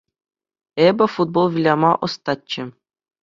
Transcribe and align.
Эпӗ 0.87 1.05
футбол 1.13 1.47
выляма 1.53 1.91
ӑстаччӗ. 2.05 2.63